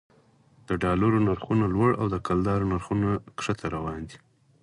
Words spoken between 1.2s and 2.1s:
نرخونه لوړ او